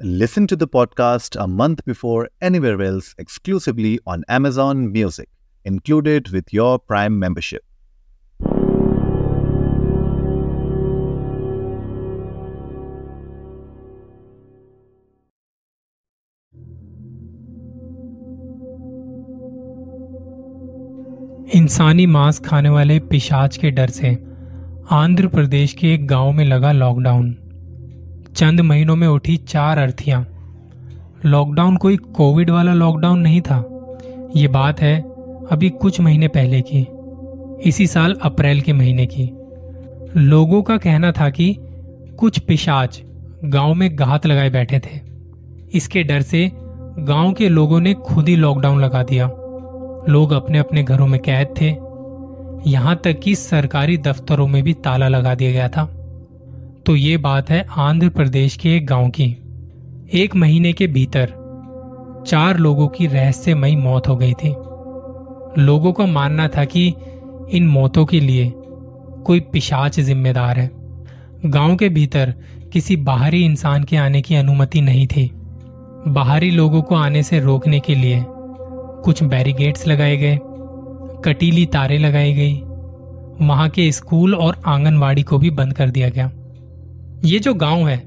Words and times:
Listen 0.00 0.46
to 0.46 0.56
the 0.56 0.68
podcast 0.68 1.36
a 1.42 1.46
month 1.46 1.84
before 1.84 2.28
anywhere 2.40 2.80
else 2.82 3.14
exclusively 3.18 3.98
on 4.06 4.24
Amazon 4.28 4.92
Music, 4.92 5.28
included 5.64 6.28
with 6.28 6.52
your 6.52 6.78
Prime 6.78 7.18
membership. 7.18 7.62
इंसानी 21.54 22.06
मांस 22.06 22.38
खाने 22.40 22.68
वाले 22.68 22.98
पिशाच 23.00 23.56
के 23.56 23.70
डर 23.70 23.90
से 23.90 24.08
आंध्र 24.90 25.28
प्रदेश 25.28 25.72
के 25.72 25.94
एक 25.94 26.06
गांव 26.06 26.32
में 26.32 26.44
लगा 26.44 26.72
लॉकडाउन 26.72 27.36
चंद 28.41 28.61
महीनों 28.61 28.95
में 28.95 29.07
उठी 29.07 29.37
चार 29.37 29.77
अर्थियाँ। 29.77 30.27
लॉकडाउन 31.25 31.77
कोई 31.77 31.97
कोविड 31.97 32.49
वाला 32.49 32.73
लॉकडाउन 32.73 33.19
नहीं 33.19 33.41
था। 33.41 33.87
ये 34.35 34.47
बात 34.47 34.81
है 34.81 35.01
अभी 35.51 35.69
कुछ 35.69 36.01
महीने 36.01 36.27
पहले 36.27 36.61
की। 36.61 36.87
इसी 37.69 37.87
साल 37.87 38.15
अप्रैल 38.21 38.61
के 38.61 38.73
महीने 38.73 39.05
की। 39.05 39.23
लोगों 40.17 40.61
का 40.61 40.77
कहना 40.77 41.11
था 41.11 41.29
कि 41.29 41.57
कुछ 42.17 42.39
पिशाच 42.39 43.01
गाँव 43.45 43.73
में 43.73 43.95
घात 43.95 44.25
लगाए 44.25 44.49
बैठे 44.49 44.79
थे। 44.79 44.99
इसके 45.73 46.03
डर 46.03 46.21
से 46.21 46.51
गाँव 46.99 47.33
के 47.33 47.49
लोगों 47.49 47.79
ने 47.79 47.93
खुद 47.93 48.29
ही 48.29 48.35
लॉकडाउन 48.35 48.81
लगा 48.81 49.03
दिया। 49.03 49.27
लोग 50.09 50.31
अपने 50.31 50.57
अपने 50.57 50.83
घरों 50.83 51.07
में 51.07 51.19
कैद 51.19 51.47
थे। 51.61 51.69
यहाँ 52.71 53.01
तक 53.03 53.19
कि 53.19 53.35
सरकारी 53.35 53.97
दफ्तरों 53.97 54.47
में 54.47 54.63
भी 54.63 54.73
ताला 54.73 55.07
लगा 55.07 55.35
दिया 55.35 55.51
गया 55.51 55.67
था। 55.67 56.00
तो 56.85 56.95
ये 56.95 57.17
बात 57.17 57.49
है 57.49 57.65
आंध्र 57.77 58.09
प्रदेश 58.09 58.55
के 58.57 58.75
एक 58.75 58.85
गाँव 58.85 59.09
की। 59.09 59.25
एक 60.13 60.35
महीने 60.35 60.73
के 60.73 60.87
भीतर 60.87 61.33
चार 62.27 62.57
लोगों 62.57 62.87
की 62.87 63.07
रहस्यमयी 63.07 63.75
मौत 63.75 64.07
हो 64.07 64.15
गई 64.15 64.33
थी। 64.33 64.49
लोगों 65.61 65.93
का 65.93 66.05
मानना 66.05 66.47
था 66.47 66.65
कि 66.65 66.93
इन 67.51 67.67
मौतों 67.67 68.05
के 68.05 68.19
लिए 68.19 68.51
कोई 69.25 69.39
पिशाच 69.39 69.99
जिम्मेदार 69.99 70.59
है। 70.59 70.69
गाँव 71.45 71.75
के 71.75 71.89
भीतर 71.89 72.33
किसी 72.73 72.95
बाहरी 72.95 73.45
इंसान 73.45 73.83
के 73.83 73.97
आने 73.97 74.21
की 74.21 74.35
अनुमति 74.35 74.81
नहीं 74.81 75.07
थी। 75.07 75.29
बाहरी 76.07 76.51
लोगों 76.51 76.81
को 76.81 76.95
आने 76.95 77.23
से 77.23 77.39
रोकने 77.39 77.79
के 77.79 77.95
लिए 77.95 78.25
कुछ 78.25 79.23
बैरिगेट्स 79.23 79.87
लगाए 79.87 80.17
गए, 80.17 80.39
कटीली 81.25 81.65
तारे 81.65 81.97
लगाई 81.97 82.33
गई। 82.33 82.61
वहाँ 83.47 83.69
के 83.69 83.91
स्कूल 83.91 84.35
और 84.35 84.61
आंगनवाड़ी 84.65 85.23
को 85.23 85.37
भी 85.37 85.49
बंद 85.49 85.73
कर 85.73 85.89
दिया 85.89 86.09
गया। 86.09 86.31
ये 87.25 87.39
जो 87.39 87.53
गाँव 87.53 87.87
है, 87.87 88.03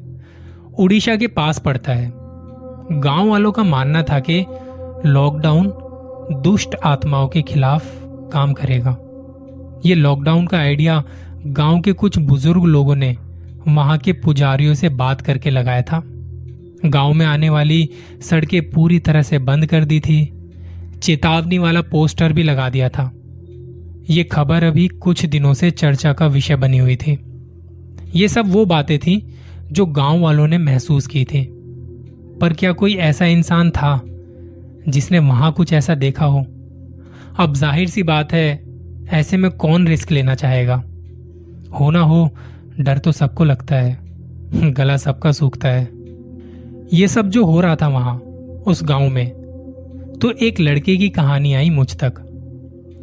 उड़ीसा 0.78 1.16
के 1.16 1.26
पास 1.26 1.58
पड़ता 1.58 1.92
है। 1.92 2.12
गाँव 3.00 3.28
वालों 3.28 3.52
का 3.52 3.62
मानना 3.62 4.02
था 4.02 4.20
कि 4.20 4.40
लॉकडाउन 5.06 5.72
दुष्ट 6.42 6.74
आत्माओं 6.84 7.28
के 7.28 7.42
खिलाफ 7.42 7.84
काम 8.32 8.52
करेगा। 8.52 8.96
ये 9.86 9.94
लॉकडाउन 9.94 10.46
का 10.46 10.58
आइडिया 10.58 11.04
गाँव 11.46 11.80
के 11.80 11.92
कुछ 11.92 12.18
बुज़ुर्ग 12.18 12.64
लोगों 12.64 12.96
ने 12.96 13.16
वहाँ 13.68 13.98
के 13.98 14.12
पुजारियों 14.12 14.74
से 14.74 14.88
बात 14.88 15.20
करके 15.20 15.50
लगाया 15.50 15.82
था। 15.82 16.02
गाँव 16.86 17.12
में 17.12 17.26
आने 17.26 17.50
वाली 17.50 17.88
सड़कें 18.20 18.70
पूरी 18.70 18.98
तरह 18.98 19.22
से 19.22 19.38
बंद 19.38 19.66
कर 19.66 19.84
दी 19.84 20.00
थी। 20.00 20.32
चेतावनी 21.02 21.58
वाला 21.58 21.82
पोस्टर 21.82 22.32
भी 22.32 22.42
लगा 22.42 22.68
दिया 22.70 22.88
था। 22.88 23.12
ये 24.10 24.24
खबर 24.24 24.64
अभी 24.64 24.88
कुछ 24.88 25.26
दिनों 25.26 25.54
से 25.54 25.70
चर्चा 25.70 26.12
का 26.12 26.26
विषय 26.26 26.56
बनी 26.56 26.78
हुई 26.78 26.96
थी। 26.96 27.33
ये 28.16 28.28
सब 28.28 28.46
वो 28.46 28.64
बातें 28.64 28.98
थी 28.98 29.34
जो 29.72 29.86
गाँव 29.86 30.20
वालों 30.20 30.46
ने 30.46 30.58
महसूस 30.58 31.06
की 31.06 31.24
थी। 31.24 31.48
पर 32.40 32.52
क्या 32.52 32.72
कोई 32.72 32.94
ऐसा 32.94 33.24
इंसान 33.24 33.70
था 33.70 34.02
जिसने 34.88 35.18
वहाँ 35.18 35.52
कुछ 35.52 35.72
ऐसा 35.72 35.94
देखा 35.94 36.24
हो? 36.24 36.40
अब 37.38 37.54
ज़ाहिर 37.54 37.88
सी 37.88 38.02
बात 38.02 38.32
है, 38.32 38.64
ऐसे 39.08 39.36
में 39.36 39.50
कौन 39.50 39.89
रिस्क 39.89 40.11
लेना 40.11 40.34
चाहेगा? 40.34 40.84
हो 41.80 41.90
ना 41.90 42.00
हो, 42.00 42.30
डर 42.80 42.98
तो 42.98 43.12
सबको 43.12 43.44
लगता 43.44 43.77
है। 43.77 43.98
गला 44.55 44.96
सबका 44.96 45.33
सूखता 45.33 45.68
है। 45.68 45.89
ये 46.92 47.08
सब 47.08 47.28
जो 47.28 47.44
हो 47.44 47.60
रहा 47.60 47.77
था 47.77 47.89
वहाँ, 47.89 48.16
उस 48.66 48.84
गाँव 48.84 49.08
में 49.08 49.28
तो 50.22 50.30
एक 50.30 50.60
लड़के 50.60 50.96
की 50.96 51.08
कहानी 51.08 51.55
आई 51.55 51.70
मुझ 51.70 51.96
तक, 51.96 52.14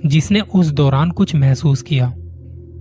जिसने 0.06 0.42
उस 0.42 0.68
दौरान 0.68 1.12
कुछ 1.12 1.36
महसूस 1.36 1.82
किया। 1.82 2.14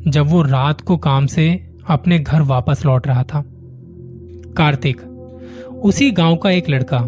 जब 0.09 0.27
वो 0.27 0.43
रात 0.43 0.81
को 0.81 0.97
काम 0.97 1.27
से 1.27 1.70
अपने 1.89 2.19
घर 2.19 2.43
वापस 2.43 2.87
लौट 2.87 3.07
रहा 3.07 3.23
था। 3.23 3.45
कार्तिक, 4.57 5.01
उसी 5.83 6.11
गाँव 6.11 6.37
का 6.37 6.51
एक 6.51 6.71
लड़का, 6.71 6.99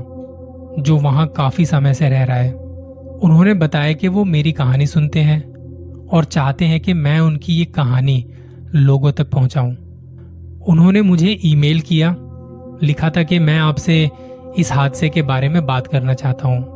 जो 0.79 0.97
वहाँ 0.97 1.27
काफ़ी 1.27 1.67
समय 1.67 1.95
से 1.95 2.09
रह 2.09 2.25
रहा 2.25 2.37
है, 2.37 2.53
उन्होंने 3.23 3.55
बताया 3.55 3.93
कि 3.93 4.09
वो 4.09 4.25
मेरी 4.25 4.53
कहानी 4.53 4.87
सुनते 4.87 5.21
हैं 5.21 5.53
और 6.07 6.25
चाहते 6.25 6.65
हैं 6.65 6.81
कि 6.81 6.93
मैं 6.93 7.21
उनकी 7.21 7.53
ये 7.53 7.65
कहानी 7.65 8.31
लोगों 8.75 9.13
तक 9.13 9.31
पहुंचाऊं। 9.31 9.75
उन्होंने 10.69 11.03
मुझे 11.03 11.39
ईमेल 11.45 11.81
किया, 11.81 12.17
लिखा 12.83 13.11
था 13.11 13.23
कि 13.23 13.39
मैं 13.39 13.59
आपसे 13.59 14.11
इस 14.59 14.73
हादसे 14.73 15.09
के 15.09 15.23
बारे 15.23 15.49
में 15.49 15.67
बात 15.67 15.87
करना 15.87 16.15
चाहता 16.15 16.49
हूँ। 16.49 16.73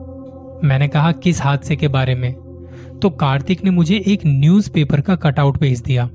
मैंने 0.65 0.89
कहा, 0.89 1.13
किस 1.13 1.43
हादसे 1.43 1.77
के 1.77 1.89
बारे 1.89 2.15
में? 2.15 2.34
तो 3.03 3.11
कार्तिक 3.11 3.65
ने 3.65 3.71
मुझे 3.71 4.05
एक 4.07 4.21
न्यूज़पेपर 4.27 5.01
का 5.01 5.15
कटआउट 5.15 5.61
भेज 5.61 5.81
दिया। 5.81 6.11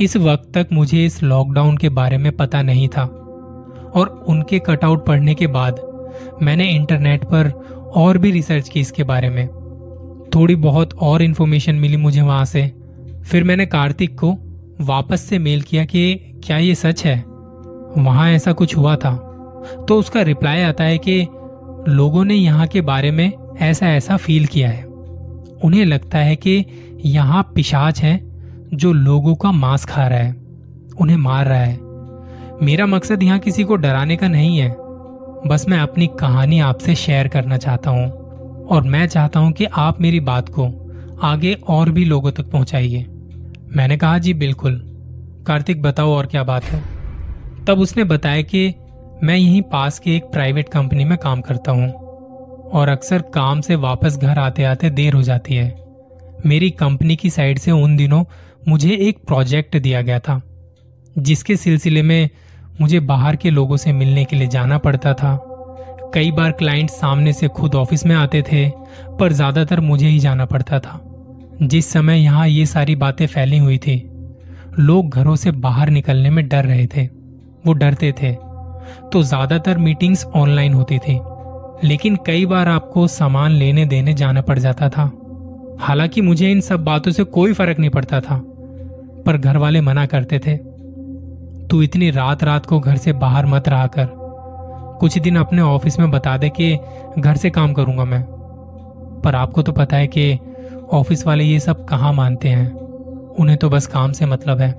इस 0.00 0.16
वक्त 0.16 0.52
तक 0.54 0.66
मुझे 0.72 1.06
इस 1.06 1.22
लॉकडाउन 1.22 1.76
के 1.76 1.88
बारे 1.88 2.18
में 2.18 2.32
पता 2.32 2.62
नहीं 2.62 2.88
था। 2.88 3.04
और 3.94 4.24
उनके 4.28 4.58
कटआउट 4.58 5.06
पढ़ने 5.06 5.34
के 5.34 5.46
बाद 5.46 5.80
मैंने 6.42 6.70
इंटरनेट 6.70 7.24
पर 7.24 7.50
और 7.96 8.18
भी 8.18 8.30
रिसर्च 8.30 8.68
की 8.68 8.80
इसके 8.80 9.04
बारे 9.04 9.30
में। 9.30 9.46
थोड़ी 10.34 10.54
बहुत 10.54 10.94
और 10.94 11.22
इन्फॉर्मेशन 11.22 11.74
मिली 11.74 11.96
मुझे 11.96 12.20
वहाँ 12.20 12.44
से। 12.44 12.72
फिर 13.24 13.44
मैंने 13.44 13.66
कार्तिक 13.66 14.20
को 14.20 14.36
वापस 14.80 15.20
से 15.20 15.38
मेल 15.38 15.62
किया 15.62 15.84
कि 15.84 16.14
क्या 16.44 16.58
ये 16.58 16.74
सच 16.74 17.04
है? 17.04 17.24
वहाँ 17.98 18.30
ऐसा 18.30 18.52
कुछ 18.52 18.76
हुआ 18.76 18.96
था। 18.96 19.16
तो 19.88 19.98
उसका 19.98 20.22
रिप्लाई 20.22 20.62
आता 20.62 20.84
है 20.84 20.98
कि 20.98 21.22
लोगों 21.88 22.24
ने 22.24 22.34
यहाँ 22.34 22.66
के 22.66 22.80
बारे 22.80 23.10
में 23.10 23.32
ऐसा 23.60 23.86
ऐसा 23.86 24.16
फील 24.16 24.46
किया 24.46 24.68
है। 24.68 24.84
उन्हें 25.64 25.84
लगता 25.84 26.18
है 26.18 26.36
कि 26.36 26.66
यहाँ 27.04 27.52
पिशाच 27.54 28.02
है 28.02 28.25
जो 28.74 28.92
लोगों 28.92 29.34
का 29.34 29.52
मांस 29.52 29.84
खा 29.84 30.06
रहा 30.06 30.18
है, 30.18 30.36
उन्हें 31.00 31.16
मार 31.16 31.46
रहा 31.46 31.58
है। 31.58 31.78
मेरा 32.62 32.86
मकसद 32.86 33.22
यहाँ 33.22 33.38
किसी 33.38 33.64
को 33.64 33.76
डराने 33.76 34.16
का 34.16 34.28
नहीं 34.28 34.58
है। 34.58 34.76
बस 35.46 35.66
मैं 35.68 35.78
अपनी 35.78 36.06
कहानी 36.06 36.60
आपसे 36.60 36.94
शेयर 36.94 37.28
करना 37.28 37.56
चाहता 37.56 37.90
हूँ 37.90 38.10
और 38.66 38.82
मैं 38.82 39.06
चाहता 39.06 39.40
हूँ 39.40 39.52
कि 39.52 39.64
आप 39.64 40.00
मेरी 40.00 40.20
बात 40.20 40.48
को 40.48 40.92
आगे 41.22 41.54
और 41.68 41.90
भी 41.90 42.04
लोगों 42.04 42.30
तक 42.30 42.50
पहुंचाइए। 42.50 43.06
मैंने 43.76 43.96
कहा, 43.96 44.18
जी, 44.18 44.34
बिल्कुल। 44.34 44.82
कार्तिक, 45.46 45.82
बताओ 45.82 46.10
और 46.10 46.26
क्या 46.26 46.44
बात 46.44 46.64
है? 46.64 46.82
तब 47.64 47.78
उसने 47.78 48.04
बताया 48.04 48.42
कि 48.42 48.74
मैं 49.22 49.36
यहीं 49.36 49.62
पास 49.62 49.98
के 49.98 50.16
एक 50.16 50.24
प्राइवेट 50.24 50.68
कंपनी 50.68 51.04
में 51.04 51.18
काम 51.18 51.40
करता 51.40 51.72
हूँ 51.72 51.92
और 52.70 52.88
अक्सर 52.88 53.22
काम 53.22 53.60
से 53.60 53.76
वापस 53.76 54.16
घर 54.16 54.38
आते 54.38 54.64
आते 54.64 54.90
देर 54.90 55.12
हो 55.12 55.22
जाती 55.22 55.54
है। 55.54 55.86
मेरी 56.46 56.70
कंपनी 56.70 57.16
की 57.16 57.30
साइड 57.30 57.58
से 57.58 57.70
उन 57.70 57.96
दिनों 57.96 58.24
मुझे 58.68 58.94
एक 58.98 59.18
प्रोजेक्ट 59.18 59.76
दिया 59.76 60.00
गया 60.02 60.18
था, 60.18 60.40
जिसके 61.18 61.56
सिलसिले 61.56 62.02
में 62.02 62.28
मुझे 62.80 63.00
बाहर 63.00 63.36
के 63.36 63.50
लोगों 63.50 63.76
से 63.76 63.92
मिलने 63.92 64.24
के 64.24 64.36
लिए 64.36 64.46
जाना 64.46 64.78
पड़ता 64.78 65.12
था। 65.14 65.38
कई 66.14 66.30
बार 66.30 66.52
क्लाइंट 66.52 66.90
सामने 66.90 67.32
से 67.32 67.48
खुद 67.48 67.74
ऑफ़िस 67.74 68.04
में 68.06 68.14
आते 68.16 68.42
थे, 68.42 68.68
पर 69.18 69.32
ज़्यादातर 69.32 69.80
मुझे 69.80 70.06
ही 70.06 70.18
जाना 70.18 70.44
पड़ता 70.46 70.78
था। 70.78 71.00
जिस 71.62 71.90
समय 71.92 72.18
यहाँ 72.18 72.48
ये 72.48 72.64
सारी 72.66 72.96
बातें 72.96 73.26
फैली 73.26 73.58
हुई 73.58 73.78
थी, 73.78 73.96
लोग 74.78 75.10
घरों 75.10 75.36
से 75.36 75.50
बाहर 75.50 75.90
निकलने 75.90 76.30
में 76.30 76.46
डर 76.48 76.64
रहे 76.64 76.86
थे। 76.86 77.06
वो 77.66 77.72
डरते 77.72 78.12
थे। 78.12 78.32
तो 79.12 79.22
ज़्यादातर 79.22 79.78
मीटिंग्स 79.78 80.24
ऑनलाइन 80.26 80.74
होती 80.74 80.98
थी, 80.98 81.18
लेकिन 81.84 82.16
कई 82.16 82.44
बार 82.46 82.68
आपको 82.68 83.06
सामान 83.08 83.52
लेने 83.52 83.84
देने 83.84 84.14
जाना 84.14 84.40
पड़ 84.40 84.58
जाता 84.58 84.88
था। 84.88 85.10
हालाँकि 85.80 86.20
मुझे 86.20 86.50
इन 86.50 86.60
सब 86.60 86.84
बातों 86.84 87.12
से 87.12 87.24
कोई 87.24 87.52
फ़र्क 87.52 87.78
नहीं 87.78 87.90
पड़ता 87.90 88.20
था। 88.20 88.36
पर 89.26 89.36
घर 89.36 89.56
वाले 89.56 89.80
मना 89.80 90.06
करते 90.06 90.38
थे। 90.38 90.56
तू 91.68 91.82
इतनी 91.82 92.10
रात 92.10 92.44
रात 92.44 92.66
को 92.66 92.80
घर 92.80 92.96
से 92.96 93.12
बाहर 93.12 93.46
मत 93.46 93.68
रहा 93.68 93.86
कर। 93.86 94.08
कुछ 95.00 95.18
दिन 95.18 95.36
अपने 95.36 95.62
ऑफ़िस 95.62 95.98
में 95.98 96.10
बता 96.10 96.36
दे 96.36 96.48
कि 96.48 96.78
घर 97.18 97.36
से 97.36 97.50
काम 97.50 97.72
करूँगा 97.72 98.04
मैं। 98.04 98.22
पर 99.24 99.34
आपको 99.34 99.62
तो 99.62 99.72
पता 99.72 99.96
है 99.96 100.06
कि 100.06 100.38
ऑफ़िस 100.92 101.26
वाले 101.26 101.44
ये 101.44 101.60
सब 101.60 101.84
कहाँ 101.84 102.12
मानते 102.12 102.48
हैं? 102.48 102.70
उन्हें 103.38 103.58
तो 103.58 103.70
बस 103.70 103.86
काम 103.86 104.12
से 104.12 104.26
मतलब 104.26 104.60
है। 104.60 104.70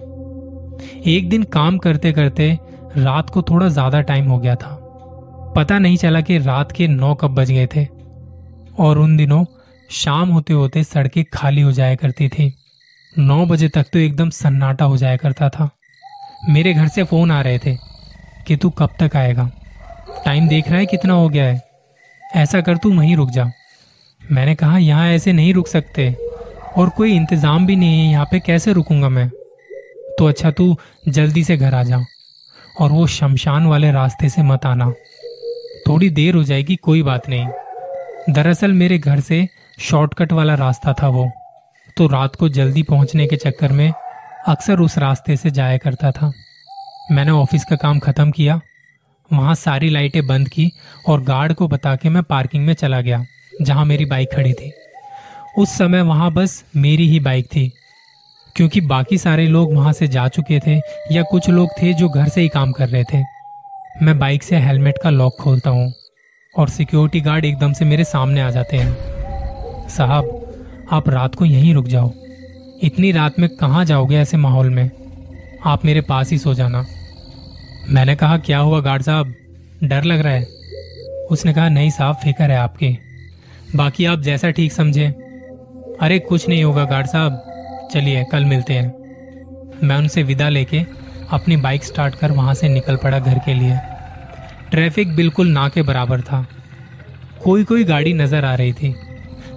एक 1.06 1.30
दिन 1.30 1.44
काम 1.44 1.78
करते 1.78 2.12
करते 2.12 2.60
रात 2.98 3.30
को 3.30 3.42
थोड़ा 3.42 3.68
ज़्यादा 3.68 4.02
टाइम 4.02 4.26
हो 4.26 4.38
गया 4.38 4.56
था। 4.56 4.76
पता 5.56 5.80
नहीं 5.80 5.98
चला 5.98 6.22
कि 6.22 6.38
रात 6.38 6.72
के 6.72 6.88
नौ 6.88 7.14
कब 7.16 7.36
बज 7.36 7.52
गए 7.52 7.68
थे। 7.76 7.86
और 8.80 8.98
उन 8.98 9.18
दिनों 9.18 9.44
शाम 9.90 10.30
होते 10.30 10.54
होते 10.54 10.84
सड़कें 10.84 11.24
खाली 11.34 11.62
हो 11.62 11.72
जाया 11.72 11.96
करती 11.96 12.30
थी। 12.30 12.54
नौ 13.16 13.46
बजे 13.46 13.68
तक 13.70 13.86
तो 13.94 14.00
एकदम 14.00 14.30
सन्नाटा 14.30 14.86
हो 14.86 14.98
जाया 14.98 15.18
करता 15.18 15.50
था। 15.50 15.70
मेरे 16.50 16.74
घर 16.74 16.88
से 16.88 17.04
फ़ोन 17.04 17.32
आ 17.32 17.42
रहे 17.42 17.60
थे 17.60 17.76
कि 18.48 18.56
तू 18.56 18.70
कब 18.70 18.90
तक 19.00 19.16
आएगा। 19.16 19.50
टाइम 20.26 20.48
देख 20.48 20.68
रहा 20.70 20.80
है 20.80 20.86
कितना 20.86 21.14
हो 21.14 21.30
गया 21.30 21.46
है। 21.46 21.62
ऐसा 22.36 22.62
कर 22.62 22.78
तू 22.78 22.92
वहीं 22.94 23.16
रुक 23.16 23.30
जा। 23.30 23.50
मैंने 24.22 24.54
कहा, 24.56 24.78
यहाँ 24.78 25.08
ऐसे 25.08 25.34
नहीं 25.34 25.54
रुक 25.54 25.68
सकते 25.68 26.12
और 26.78 26.90
कोई 26.90 27.16
इंतज़ाम 27.16 27.66
भी 27.68 27.76
नहीं 27.76 28.00
है, 28.00 28.12
यहाँ 28.12 28.26
पे 28.32 28.40
कैसे 28.40 28.74
रुकूँगा 28.74 29.10
मैं? 29.10 29.30
तो 30.20 30.28
अच्छा 30.28 30.52
तू 30.52 30.76
जल्दी 31.08 31.44
से 31.44 31.58
घर 31.58 31.76
आ 31.76 31.84
जा 31.84 32.04
और 32.82 32.92
वो 32.92 33.08
शमशान 33.08 33.66
वाले 33.66 33.92
रास्ते 33.92 34.30
से 34.30 34.44
मत 34.44 34.66
आना। 34.66 34.92
थोड़ी 35.88 36.10
देर 36.10 36.36
हो 36.36 36.44
जाएगी, 36.44 36.76
कोई 36.76 37.02
बात 37.04 37.30
नहीं। 37.30 38.34
दरअसल 38.34 38.72
मेरे 38.74 38.98
घर 38.98 39.20
से 39.20 39.48
शॉर्टकट 39.80 40.32
वाला 40.32 40.54
रास्ता 40.56 40.94
था 40.94 41.08
वो। 41.08 41.30
तो 41.98 42.08
रात 42.08 42.36
को 42.36 42.50
जल्दी 42.50 42.84
पहुँचने 42.84 43.26
के 43.28 43.36
चक्कर 43.36 43.72
में 43.72 43.92
अक्सर 44.48 44.80
उस 44.80 44.98
रास्ते 44.98 45.38
से 45.38 45.52
जाया 45.52 45.78
करता 45.78 46.12
था। 46.12 46.32
मैंने 47.12 47.32
ऑफ़िस 47.32 47.66
का 47.66 47.76
काम 47.76 48.00
खत्म 48.00 48.32
किया, 48.32 48.60
वहाँ 49.32 49.56
सारी 49.56 49.90
लाइटें 49.90 50.26
बंद 50.28 50.50
की 50.50 50.70
और 51.08 51.22
गार्ड 51.24 51.54
को 51.54 51.68
बता 51.68 51.96
के 51.96 52.10
मैं 52.10 52.24
पार्किंग 52.24 52.66
में 52.66 52.74
चला 52.74 53.02
गया, 53.02 53.24
जहाँ 53.62 53.86
मेरी 53.86 54.06
बाइक 54.06 54.34
खड़ी 54.34 54.54
थी। 54.54 54.72
उस 55.58 55.78
समय 55.78 56.02
वहाँ 56.02 56.32
बस 56.34 56.64
मेरी 56.76 57.08
ही 57.10 57.20
बाइक 57.20 57.46
थी, 57.46 57.72
क्योंकि 58.56 58.82
बाकी 58.82 59.18
सारे 59.18 59.48
लोग 59.48 59.74
वहाँ 59.74 59.94
से 59.94 60.08
जा 60.08 60.28
चुके 60.28 60.60
थे 60.60 60.80
या 61.12 61.24
कुछ 61.24 61.50
लोग 61.50 61.70
थे 61.82 61.94
जो 61.94 62.10
घर 62.10 62.30
से 62.30 62.42
ही 62.42 62.48
काम 62.50 62.72
कर 62.72 62.90
रहे 62.90 63.04
थे। 63.04 63.24
मैं 64.02 64.18
बाइक 64.20 64.44
से 64.44 64.58
हेलमेट 64.58 64.98
का 65.04 65.10
लॉक 65.10 65.38
खोलता 65.42 65.70
हूँ 65.70 65.94
और 66.56 66.70
सिक्योरिटी 66.70 67.22
गार्ड 67.22 67.46
एकदम 67.46 67.74
से 67.74 67.86
मेरे 67.86 68.04
सामने 68.04 68.42
आ 68.42 68.50
जाते 68.50 68.78
हैं। 68.78 69.88
साहब 69.90 70.37
आप 70.92 71.10
रात 71.10 71.36
को 71.36 71.46
यहीं 71.46 71.74
रुक 71.74 71.88
जाओ। 71.88 72.14
इतनी 72.84 73.12
रात 73.12 73.40
में 73.40 73.50
कहाँ 73.50 73.86
जाओगे 73.86 74.16
ऐसे 74.16 74.38
माहौल 74.38 74.70
में? 74.70 74.92
आप 75.66 75.86
मेरे 75.86 76.02
पास 76.02 76.32
ही 76.32 76.38
सो 76.38 76.54
जाना। 76.54 76.86
मैंने 77.90 78.16
कहा, 78.16 78.38
क्या 78.38 78.60
हुआ 78.60 78.80
गार्ड 78.80 79.02
साहब? 79.02 79.34
डर 79.84 80.04
लग 80.04 80.20
रहा 80.20 80.34
है। 80.34 80.44
उसने 81.32 81.54
कहा, 81.54 81.70
नहीं 81.70 81.90
साहब, 81.90 82.16
फ़िक्र 82.16 82.44
है 82.44 82.58
आपकी। 82.58 83.00
बाकी 83.76 84.06
आप 84.06 84.20
जैसा 84.20 84.50
ठीक 84.50 84.74
समझे। 84.74 85.08
अरे, 86.02 86.20
कुछ 86.20 86.50
नहीं 86.50 86.64
होगा 86.64 86.86
गार्ड 86.86 87.08
साहब। 87.08 87.44
चलिए, 87.94 88.26
कल 88.32 88.46
मिलते 88.46 88.74
हैं। 88.74 88.94
मैं 89.84 89.98
उनसे 89.98 90.24
विदा 90.24 90.50
लेके 90.50 90.82
अपनी 91.32 91.58
बाइक 91.58 91.84
स्टार्ट 91.84 92.16
कर 92.16 92.32
वहाँ 92.32 92.54
से 92.54 92.70
निकल 92.70 92.96
पड़ा 92.96 93.20
घर 93.20 93.40
के 93.40 93.54
लिए। 93.54 93.78
ट्रैफ़िक 94.72 95.16
बिल्कुल 95.16 95.48
ना 95.48 95.70
के 95.70 95.82
बराबर 95.82 96.22
था। 96.22 96.48
कोई 97.44 97.64
कोई 97.64 97.84
गाड़ी 97.84 98.14
नज़र 98.14 98.46
आ 98.46 98.56
रही 98.56 98.74
थी। 98.74 98.96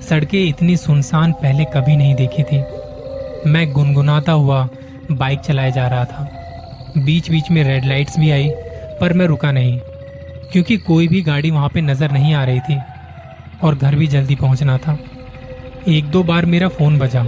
सड़कें 0.01 0.39
इतनी 0.41 0.77
सुनसान 0.77 1.33
पहले 1.33 1.65
कभी 1.65 1.97
नहीं 1.97 2.15
देखी 2.15 2.43
थी। 2.43 2.63
मैं 3.47 3.71
गुनगुनाता 3.73 4.33
हुआ 4.33 4.69
बाइक 5.13 5.41
चलाए 5.41 5.73
जा 5.73 5.87
रहा 5.89 6.05
था। 6.05 6.29
बीच 6.99 7.31
बीच 7.31 7.51
में 7.51 7.63
रेड 7.65 7.85
लाइट्स 7.85 8.19
भी 8.19 8.31
आई, 8.31 8.49
पर 9.01 9.13
मैं 9.13 9.27
रुका 9.27 9.53
नहीं, 9.53 9.79
क्योंकि 10.53 10.77
कोई 10.79 11.09
भी 11.09 11.23
गाड़ी 11.23 11.51
वहाँ 11.51 11.69
पे 11.69 11.81
नज़र 11.81 12.11
नहीं 12.13 12.35
आ 12.35 12.45
रही 12.45 12.61
थी, 12.61 12.79
और 13.63 13.75
घर 13.75 13.95
भी 13.95 14.07
जल्दी 14.07 14.35
पहुँचना 14.37 14.77
था। 14.79 14.99
एक 15.89 16.11
दो 16.11 16.23
बार 16.23 16.47
मेरा 16.47 16.69
फ़ोन 16.69 16.99
बजा, 16.99 17.25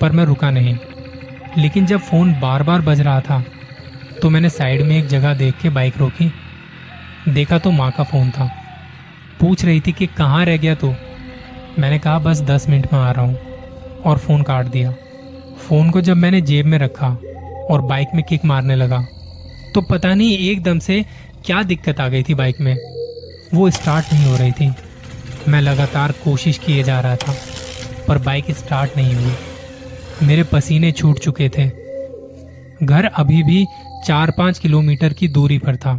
पर 0.00 0.12
मैं 0.12 0.24
रुका 0.24 0.50
नहीं। 0.50 0.76
लेकिन 1.58 1.86
जब 1.86 2.00
फ़ोन 2.00 2.32
बार 2.40 2.62
बार 2.62 2.80
बज 2.80 3.00
रहा 3.00 3.20
था 3.20 3.42
तो 4.22 4.30
मैंने 4.30 4.48
साइड 4.50 4.82
में 4.82 4.96
एक 4.98 5.06
जगह 5.06 5.34
देख 5.34 5.54
के 5.58 5.70
बाइक 5.70 5.96
रोकी। 5.98 6.30
देखा 7.28 7.58
तो 7.58 7.70
माँ 7.70 7.90
का 7.90 8.04
फ़ोन 8.04 8.30
था। 8.30 8.50
पूछ 9.40 9.64
रही 9.64 9.80
थी 9.80 9.92
कि 9.92 10.06
कहाँ 10.08 10.44
रह 10.44 10.56
गया 10.56 10.74
तू? 10.74 10.92
मैंने 11.78 11.98
कहा, 11.98 12.18
बस 12.18 12.40
दस 12.40 12.68
मिनट 12.68 12.92
में 12.92 13.00
आ 13.00 13.10
रहा 13.10 13.24
हूँ, 13.24 13.38
और 14.04 14.18
फ़ोन 14.18 14.42
काट 14.42 14.66
दिया। 14.66 14.94
फ़ोन 15.58 15.90
को 15.90 16.00
जब 16.00 16.16
मैंने 16.16 16.40
जेब 16.40 16.66
में 16.66 16.78
रखा 16.78 17.08
और 17.70 17.80
बाइक 17.80 18.08
में 18.14 18.22
किक 18.24 18.44
मारने 18.44 18.76
लगा 18.76 19.00
तो 19.74 19.80
पता 19.80 20.12
नहीं 20.14 20.38
एकदम 20.50 20.78
से 20.78 21.04
क्या 21.44 21.62
दिक्कत 21.62 22.00
आ 22.00 22.08
गई 22.08 22.22
थी 22.22 22.34
बाइक 22.34 22.60
में। 22.60 22.76
वो 23.54 23.68
स्टार्ट 23.70 24.12
नहीं 24.12 24.24
हो 24.24 24.36
रही 24.36 24.52
थी। 24.52 24.70
मैं 25.48 25.60
लगातार 25.60 26.12
कोशिश 26.24 26.58
किए 26.58 26.82
जा 26.82 26.98
रहा 27.00 27.16
था, 27.16 27.34
पर 28.08 28.18
बाइक 28.18 28.50
स्टार्ट 28.50 28.96
नहीं 28.96 29.14
हुई। 29.14 30.26
मेरे 30.26 30.42
पसीने 30.42 30.92
छूट 30.92 31.18
चुके 31.18 31.48
थे। 31.48 31.66
घर 32.82 33.04
अभी 33.06 33.42
भी 33.42 33.64
चार 34.06 34.30
पाँच 34.30 34.58
किलोमीटर 34.58 35.12
की 35.12 35.28
दूरी 35.28 35.58
पर 35.58 35.76
था। 35.76 35.94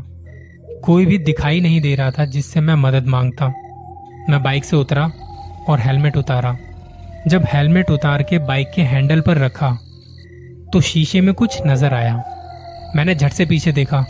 कोई 0.83 1.05
भी 1.05 1.17
दिखाई 1.17 1.59
नहीं 1.61 1.81
दे 1.81 1.95
रहा 1.95 2.11
था, 2.11 2.25
जिससे 2.25 2.61
मैं 2.61 2.75
मदद 2.75 3.07
माँगता। 3.07 3.47
मैं 4.29 4.41
बाइक 4.43 4.65
से 4.65 4.75
उतरा 4.75 5.11
और 5.69 5.79
हेलमेट 5.79 6.17
उतारा। 6.17 6.57
जब 7.27 7.45
हेलमेट 7.47 7.89
उतार 7.91 8.23
के 8.23 8.37
बाइक 8.39 8.71
के 8.75 8.81
हैंडल 8.83 9.21
पर 9.21 9.37
रखा 9.37 9.69
तो 10.73 10.81
शीशे 10.81 11.21
में 11.21 11.33
कुछ 11.33 11.61
नज़र 11.67 11.93
आया। 11.93 12.15
मैंने 12.95 13.15
झट 13.15 13.31
से 13.31 13.45
पीछे 13.45 13.71
देखा 13.71 14.01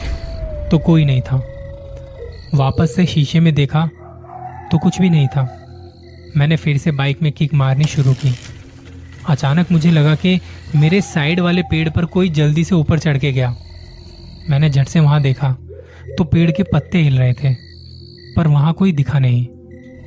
तो 0.72 0.78
कोई 0.80 1.06
नहीं 1.06 1.22
था। 1.22 1.42
वापस 2.56 2.96
से 2.96 3.06
शीशे 3.06 3.40
में 3.40 3.54
देखा 3.56 3.86
तो 4.72 4.78
कुछ 4.78 5.00
भी 5.02 5.10
नहीं 5.10 5.28
था। 5.28 5.44
मैंने 6.38 6.56
फिर 6.56 6.78
से 6.78 6.92
बाइक 6.92 7.22
में 7.22 7.32
किक 7.32 7.54
मारनी 7.54 7.86
शुरू 7.86 8.14
की। 8.16 8.34
अचानक 9.30 9.72
मुझे 9.72 9.92
लगा 9.92 10.16
कि 10.16 10.40
मेरे 10.76 11.02
साइड 11.04 11.40
वाले 11.40 11.62
पेड़ 11.62 11.90
पर 11.90 12.06
कोई 12.08 12.30
जल्दी 12.32 12.64
से 12.64 12.76
ऊपर 12.76 13.00
चढ़ 13.00 13.18
के 13.18 13.32
गया। 13.32 13.56
मैंने 14.50 14.70
झट 14.70 14.88
से 14.88 15.00
वहाँ 15.00 15.22
देखा 15.22 15.52
तो 16.10 16.24
पेड़ 16.24 16.50
के 16.52 16.64
पत्ते 16.64 16.98
हिल 16.98 17.18
रहे 17.20 17.34
थे, 17.34 17.54
पर 18.36 18.48
वहाँ 18.48 18.74
कोई 18.74 18.92
दिखा 18.92 19.20
नहीं। 19.20 19.46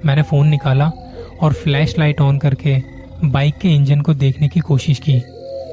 मैंने 0.05 0.23
फ़ोन 0.23 0.49
निकाला 0.49 0.91
और 1.43 1.53
फ्लैश 1.53 1.95
लाइट 1.99 2.21
ऑन 2.21 2.39
करके 2.39 2.77
बाइक 3.25 3.55
के 3.55 3.69
इंजन 3.69 4.01
को 4.01 4.15
देखने 4.15 4.49
की 4.49 4.61
कोशिश 4.61 4.99
की 4.99 5.21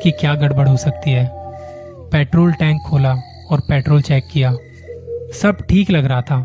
कि 0.03 0.11
क्या 0.11 0.33
गड़बड़ 0.35 0.67
हो 0.67 0.75
सकती 0.77 1.11
है। 1.11 1.29
पेट्रोल 2.11 2.53
टैंक 2.53 2.81
खोला 2.81 3.13
और 3.51 3.59
पेट्रोल 3.59 4.01
चेक 4.01 4.27
किया। 4.31 4.53
सब 5.33 5.57
ठीक 5.69 5.91
लग 5.91 6.05
रहा 6.05 6.21
था। 6.21 6.39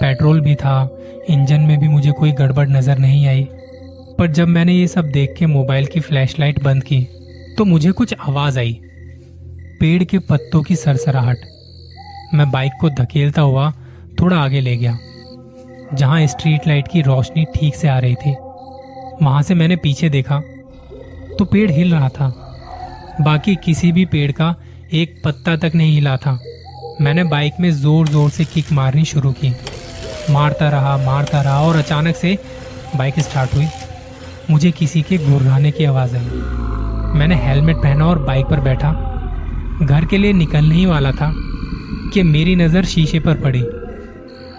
पेट्रोल 0.00 0.40
भी 0.40 0.54
था। 0.54 0.98
इंजन 1.30 1.60
में 1.60 1.78
भी 1.80 1.88
मुझे 1.88 2.12
कोई 2.12 2.32
गड़बड़ 2.32 2.68
नज़र 2.68 2.98
नहीं 2.98 3.26
आई। 3.26 3.46
पर 4.18 4.32
जब 4.32 4.48
मैंने 4.48 4.72
ये 4.72 4.86
सब 4.86 5.10
देख 5.10 5.34
के 5.38 5.46
मोबाइल 5.46 5.86
की 5.86 6.00
फ्लैशलाइट 6.00 6.62
बंद 6.62 6.84
की 6.84 7.02
तो 7.58 7.64
मुझे 7.64 7.92
कुछ 7.92 8.14
आवाज़ 8.28 8.58
आई। 8.58 8.78
पेड़ 9.80 10.04
के 10.04 10.18
पत्तों 10.18 10.62
की 10.62 10.76
सरसराहट। 10.76 11.36
मैं 12.34 12.50
बाइक 12.50 12.72
को 12.80 12.90
धकेलता 12.90 13.42
हुआ 13.42 13.70
थोड़ा 14.20 14.36
आगे 14.36 14.60
ले 14.60 14.76
गया। 14.76 14.98
जहाँ 15.92 16.26
स्ट्रीट 16.26 16.66
लाइट 16.66 16.88
की 16.88 17.02
रोशनी 17.02 17.44
ठीक 17.54 17.74
से 17.74 17.88
आ 17.88 17.98
रही 17.98 18.14
थी। 18.16 18.34
वहाँ 19.22 19.42
से 19.42 19.54
मैंने 19.54 19.76
पीछे 19.76 20.08
देखा 20.08 20.40
तो 21.38 21.44
पेड़ 21.44 21.70
हिल 21.70 21.94
रहा 21.94 22.08
था। 22.08 22.28
बाकी 23.20 23.54
किसी 23.56 23.92
भी 23.92 24.04
पेड़ 24.04 24.30
का 24.32 24.54
एक 24.92 25.20
पत्ता 25.24 25.56
तक 25.56 25.72
नहीं 25.74 25.94
हिला 25.94 26.16
था। 26.16 26.38
मैंने 27.00 27.24
बाइक 27.24 27.54
में 27.60 27.70
ज़ोर 27.72 28.08
ज़ोर 28.08 28.30
से 28.30 28.44
किक 28.44 28.72
मारनी 28.72 29.04
शुरू 29.04 29.32
की। 29.32 29.52
मारता 30.30 30.68
रहा 30.68 30.96
मारता 30.96 31.40
रहा 31.42 31.60
और 31.60 31.76
अचानक 31.76 32.16
से 32.16 32.36
बाइक 32.96 33.20
स्टार्ट 33.20 33.54
हुई। 33.54 33.66
मुझे 34.50 34.70
किसी 34.70 35.02
के 35.02 35.18
गुर्राने 35.20 35.70
की 35.70 35.84
आवाज़ 35.84 36.16
आई। 36.16 37.18
मैंने 37.18 37.34
हेलमेट 37.36 37.76
पहना 37.76 38.06
और 38.06 38.18
बाइक 38.18 38.46
पर 38.46 38.60
बैठा। 38.60 38.92
घर 39.82 40.04
के 40.04 40.18
लिए 40.18 40.32
निकलने 40.32 40.74
ही 40.74 40.86
वाला 40.86 41.10
था 41.12 41.32
कि 42.14 42.22
मेरी 42.22 42.54
नज़र 42.56 42.84
शीशे 42.84 43.20
पर 43.20 43.40
पड़ी। 43.40 43.62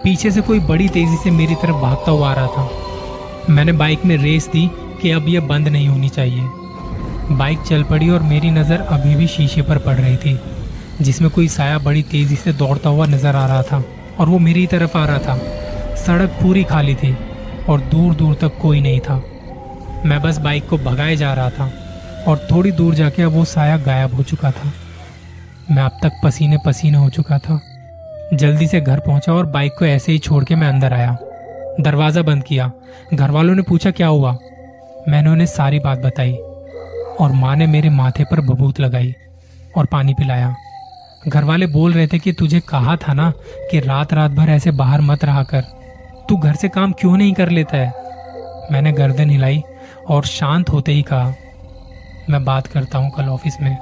पीछे 0.02 0.30
से 0.30 0.40
कोई 0.40 0.60
बड़ी 0.60 0.88
तेज़ी 0.88 1.16
से 1.16 1.30
मेरी 1.30 1.54
तरफ़ 1.54 1.76
भागता 1.76 2.10
हुआ 2.10 2.30
आ 2.30 2.34
रहा 2.34 2.46
था। 2.46 3.52
मैंने 3.52 3.72
बाइक 3.72 4.04
में 4.04 4.16
रेस 4.16 4.48
दी 4.48 4.66
कि 5.02 5.10
अब 5.10 5.28
यह 5.28 5.40
बंद 5.40 5.68
नहीं 5.68 5.88
होनी 5.88 6.08
चाहिए। 6.08 7.36
बाइक 7.36 7.60
चल 7.60 7.82
पड़ी 7.82 8.08
और 8.08 8.22
मेरी 8.22 8.50
नज़र 8.50 8.80
अभी 8.80 9.14
भी 9.14 9.26
शीशे 9.26 9.62
पर 9.62 9.78
पड़ 9.78 9.94
रही 9.94 10.16
थी, 10.16 10.38
जिसमें 11.02 11.30
कोई 11.30 11.48
साया 11.48 11.78
बड़ी 11.78 12.02
तेज़ी 12.02 12.36
से 12.36 12.52
दौड़ता 12.52 12.88
हुआ 12.88 13.06
नज़र 13.06 13.36
आ 13.36 13.46
रहा 13.46 13.62
था 13.62 13.82
और 14.20 14.28
वो 14.28 14.38
मेरी 14.38 14.66
तरफ़ 14.66 14.96
आ 14.98 15.04
रहा 15.06 15.18
था। 15.18 15.36
सड़क 15.96 16.38
पूरी 16.42 16.64
खाली 16.64 16.94
थी 16.94 17.16
और 17.68 17.80
दूर 17.90 18.14
दूर 18.14 18.34
तक 18.34 18.58
कोई 18.62 18.80
नहीं 18.80 19.00
था। 19.00 19.22
मैं 20.06 20.20
बस 20.22 20.38
बाइक 20.38 20.68
को 20.68 20.78
भगाए 20.78 21.16
जा 21.16 21.32
रहा 21.34 21.50
था 21.50 21.70
और 22.28 22.46
थोड़ी 22.50 22.72
दूर 22.72 22.94
जाके 22.94 23.22
अब 23.22 23.32
वो 23.32 23.44
साया 23.44 23.76
गायब 23.76 24.14
हो 24.14 24.22
चुका 24.22 24.50
था। 24.50 24.72
मैं 25.70 25.82
अब 25.82 25.98
तक 26.02 26.20
पसीने 26.24 26.58
पसीने 26.66 26.98
हो 26.98 27.08
चुका 27.10 27.38
था। 27.38 27.60
जल्दी 28.34 28.66
से 28.66 28.80
घर 28.80 29.00
पहुँचा 29.00 29.32
और 29.32 29.46
बाइक 29.46 29.72
को 29.78 29.84
ऐसे 29.84 30.12
ही 30.12 30.18
छोड़ 30.18 30.44
के 30.44 30.54
मैं 30.54 30.68
अंदर 30.68 30.92
आया। 30.92 31.16
दरवाज़ा 31.80 32.22
बंद 32.22 32.42
किया। 32.44 32.70
घर 33.14 33.30
वालों 33.30 33.54
ने 33.54 33.62
पूछा, 33.62 33.90
क्या 33.90 34.06
हुआ? 34.06 34.32
मैंने 35.08 35.30
उन्हें 35.30 35.46
सारी 35.46 35.78
बात 35.78 35.98
बताई 35.98 36.32
और 37.20 37.32
माँ 37.32 37.54
ने 37.56 37.66
मेरे 37.66 37.90
माथे 37.90 38.24
पर 38.24 38.40
बबूत 38.40 38.80
लगाई 38.80 39.14
और 39.76 39.86
पानी 39.86 40.14
पिलाया। 40.14 40.54
घर 41.28 41.44
वाले 41.44 41.66
बोल 41.66 41.92
रहे 41.92 42.06
थे 42.06 42.18
कि 42.18 42.32
तुझे 42.32 42.60
कहा 42.60 42.96
था 42.96 43.12
ना 43.12 43.30
कि 43.70 43.80
रात 43.80 44.12
रात 44.14 44.30
भर 44.30 44.50
ऐसे 44.50 44.70
बाहर 44.70 45.00
मत 45.00 45.24
रहा 45.24 45.42
कर। 45.42 45.62
तू 46.28 46.36
घर 46.36 46.54
से 46.54 46.68
काम 46.68 46.92
क्यों 46.92 47.16
नहीं 47.16 47.32
कर 47.34 47.50
लेता 47.50 47.76
है? 47.76 47.92
मैंने 48.72 48.92
गर्दन 48.92 49.30
हिलाई 49.30 49.62
और 50.08 50.24
शांत 50.24 50.70
होते 50.70 50.92
ही 50.92 51.02
कहा, 51.02 51.34
मैं 52.30 52.44
बात 52.44 52.66
करता 52.66 52.98
हूँ 52.98 53.10
कल 53.10 53.28
ऑफ़िस 53.28 53.60
में। 53.60 53.76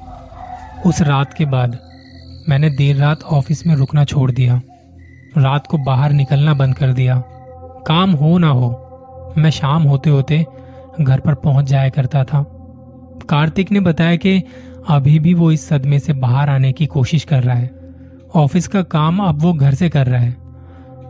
उस 0.87 1.01
रात 1.03 1.33
के 1.35 1.45
बाद 1.47 1.79
मैंने 2.49 2.71
देर 2.71 2.97
रात 2.97 3.23
ऑफ़िस 3.23 3.67
में 3.67 3.75
रुकना 3.77 4.05
छोड़ 4.05 4.31
दिया। 4.31 4.61
रात 5.39 5.67
को 5.67 5.79
बाहर 5.79 6.13
निकलना 6.13 6.55
बंद 6.55 6.75
कर 6.75 6.93
दिया। 6.93 7.23
काम 7.87 8.11
हो 8.11 8.39
ना 8.39 8.49
हो, 8.49 8.69
मैं 9.39 9.51
शाम 9.51 9.83
होते 9.83 10.11
होते 10.11 10.47
घर 11.01 11.21
पर 11.21 11.35
पहुँच 11.35 11.65
जाया 11.65 11.89
करता 11.89 12.25
था। 12.25 12.43
कार्तिक 13.29 13.73
ने 13.73 13.81
बताया 13.81 14.17
कि 14.17 14.43
अभी 14.89 15.19
भी 15.19 15.35
वो 15.35 15.51
इस 15.53 15.69
सदमे 15.69 15.99
से 15.99 16.13
बाहर 16.13 16.51
आने 16.51 16.73
की 16.73 16.87
कोशिश 16.87 17.25
कर 17.25 17.43
रहा 17.43 17.57
है। 17.57 17.71
ऑफ़िस 18.35 18.69
का 18.69 18.83
काम 18.83 19.19
अब 19.19 19.43
वो 19.43 19.53
घर 19.53 19.75
से 19.75 19.89
कर 19.89 20.07
रहा 20.07 20.21
है। 20.21 20.37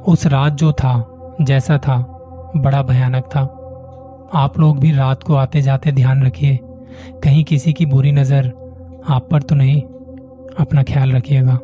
उस 0.07 0.27
रात 0.27 0.53
जो 0.53 0.73
था, 0.73 1.11
जैसा 1.41 1.79
था, 1.79 1.99
बड़ा 2.57 2.83
भयानक 2.83 3.25
था। 3.25 3.41
आप 4.35 4.61
लोग 4.61 4.79
भी 4.79 4.93
रात 4.93 5.23
को 5.23 5.35
आते 5.35 5.63
जाते 5.63 5.93
ध्यान 5.93 6.27
रखिए। 6.27 6.59
कहीं 7.23 7.45
किसी 7.45 7.73
की 7.73 7.87
बुरी 7.87 8.13
नज़र 8.13 8.47
आप 9.09 9.29
पर 9.31 9.43
तो 9.43 9.55
नहीं। 9.55 9.83
अपना 10.59 10.83
ख्याल 10.83 11.13
रखिएगा। 11.13 11.61